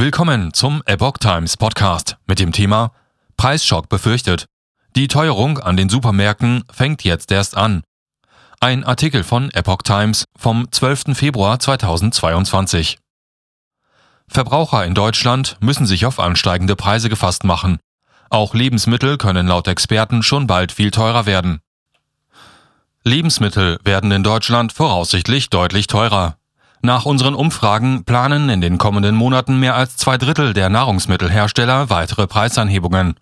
[0.00, 2.92] Willkommen zum Epoch Times Podcast mit dem Thema
[3.36, 4.46] Preisschock befürchtet.
[4.94, 7.82] Die Teuerung an den Supermärkten fängt jetzt erst an.
[8.60, 11.16] Ein Artikel von Epoch Times vom 12.
[11.16, 12.98] Februar 2022.
[14.28, 17.80] Verbraucher in Deutschland müssen sich auf ansteigende Preise gefasst machen.
[18.30, 21.58] Auch Lebensmittel können laut Experten schon bald viel teurer werden.
[23.02, 26.36] Lebensmittel werden in Deutschland voraussichtlich deutlich teurer.
[26.80, 32.26] Nach unseren Umfragen planen in den kommenden Monaten mehr als zwei Drittel der Nahrungsmittelhersteller weitere
[32.26, 33.14] Preisanhebungen,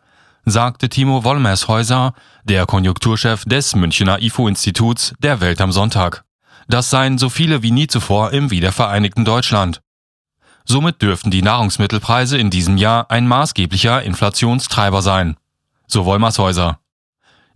[0.45, 2.13] sagte Timo Wollmershäuser,
[2.45, 6.25] der Konjunkturchef des Münchner IFO-Instituts der Welt am Sonntag.
[6.69, 9.81] Das seien so viele wie nie zuvor im wiedervereinigten Deutschland.
[10.65, 15.37] Somit dürften die Nahrungsmittelpreise in diesem Jahr ein maßgeblicher Inflationstreiber sein,
[15.87, 16.81] so Wollmershäuser.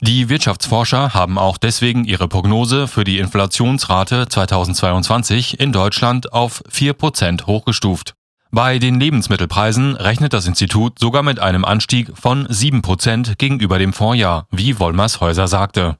[0.02, 7.44] Die Wirtschaftsforscher haben auch deswegen ihre Prognose für die Inflationsrate 2022 in Deutschland auf 4%
[7.46, 8.14] hochgestuft.
[8.50, 14.46] Bei den Lebensmittelpreisen rechnet das Institut sogar mit einem Anstieg von 7% gegenüber dem Vorjahr,
[14.50, 15.98] wie Wollmers Häuser sagte.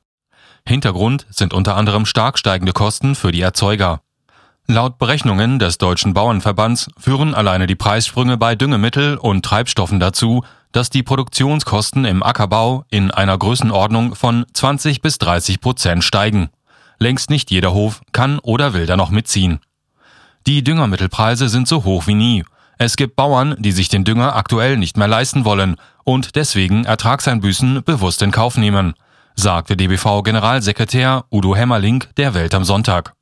[0.66, 4.00] Hintergrund sind unter anderem stark steigende Kosten für die Erzeuger.
[4.72, 10.90] Laut Berechnungen des Deutschen Bauernverbands führen alleine die Preissprünge bei Düngemittel und Treibstoffen dazu, dass
[10.90, 16.50] die Produktionskosten im Ackerbau in einer Größenordnung von 20 bis 30 Prozent steigen.
[17.00, 19.58] Längst nicht jeder Hof kann oder will da noch mitziehen.
[20.46, 22.44] Die Düngermittelpreise sind so hoch wie nie.
[22.78, 27.82] Es gibt Bauern, die sich den Dünger aktuell nicht mehr leisten wollen und deswegen Ertragseinbüßen
[27.82, 28.94] bewusst in Kauf nehmen,
[29.34, 33.14] sagte DBV-Generalsekretär Udo Hämmerling der Welt am Sonntag.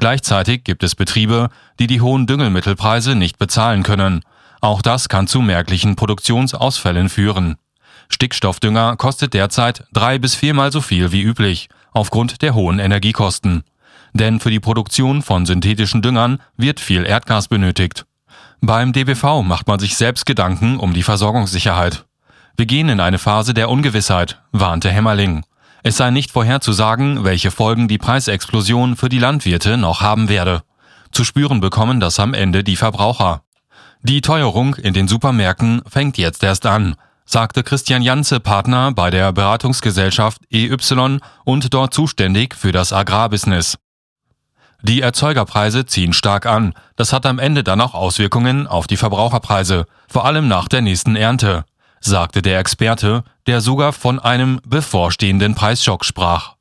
[0.00, 1.48] Gleichzeitig gibt es Betriebe,
[1.78, 4.22] die die hohen Düngelmittelpreise nicht bezahlen können
[4.60, 7.56] auch das kann zu merklichen Produktionsausfällen führen.
[8.08, 13.62] Stickstoffdünger kostet derzeit drei bis viermal so viel wie üblich, aufgrund der hohen Energiekosten.
[14.12, 18.04] Denn für die Produktion von synthetischen Düngern wird viel Erdgas benötigt.
[18.60, 22.04] Beim DBV macht man sich selbst Gedanken um die Versorgungssicherheit.
[22.56, 25.44] Wir gehen in eine Phase der Ungewissheit, warnte Hämmerling.
[25.82, 30.62] Es sei nicht vorherzusagen, welche Folgen die Preisexplosion für die Landwirte noch haben werde.
[31.10, 33.42] Zu spüren bekommen das am Ende die Verbraucher.
[34.02, 39.32] Die Teuerung in den Supermärkten fängt jetzt erst an, sagte Christian Janze, Partner bei der
[39.32, 40.76] Beratungsgesellschaft EY
[41.44, 43.76] und dort zuständig für das Agrarbusiness.
[44.82, 46.72] Die Erzeugerpreise ziehen stark an.
[46.96, 51.16] Das hat am Ende dann auch Auswirkungen auf die Verbraucherpreise, vor allem nach der nächsten
[51.16, 51.64] Ernte,
[52.00, 56.54] sagte der Experte, der sogar von einem bevorstehenden Preisschock sprach.